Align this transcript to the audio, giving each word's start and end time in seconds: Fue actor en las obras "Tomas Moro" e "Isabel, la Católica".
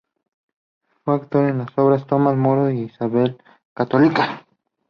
Fue 1.05 1.13
actor 1.13 1.47
en 1.47 1.59
las 1.59 1.67
obras 1.77 2.07
"Tomas 2.07 2.35
Moro" 2.35 2.67
e 2.69 2.73
"Isabel, 2.73 3.37
la 3.45 3.55
Católica". 3.75 4.47